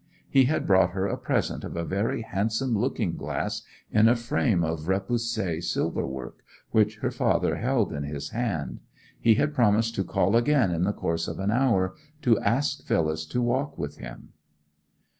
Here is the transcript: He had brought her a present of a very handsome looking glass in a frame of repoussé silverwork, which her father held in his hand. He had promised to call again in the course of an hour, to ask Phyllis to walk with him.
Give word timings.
He 0.27 0.45
had 0.45 0.65
brought 0.65 0.93
her 0.93 1.05
a 1.05 1.15
present 1.15 1.63
of 1.63 1.77
a 1.77 1.83
very 1.85 2.23
handsome 2.23 2.75
looking 2.75 3.15
glass 3.15 3.61
in 3.91 4.07
a 4.07 4.15
frame 4.15 4.63
of 4.63 4.87
repoussé 4.87 5.63
silverwork, 5.63 6.39
which 6.71 6.97
her 7.01 7.11
father 7.11 7.57
held 7.57 7.93
in 7.93 8.01
his 8.01 8.29
hand. 8.31 8.79
He 9.19 9.35
had 9.35 9.53
promised 9.53 9.93
to 9.93 10.03
call 10.03 10.35
again 10.35 10.71
in 10.71 10.85
the 10.85 10.91
course 10.93 11.27
of 11.27 11.37
an 11.37 11.51
hour, 11.51 11.93
to 12.23 12.39
ask 12.39 12.83
Phyllis 12.83 13.27
to 13.27 13.43
walk 13.43 13.77
with 13.77 13.97
him. 13.99 14.29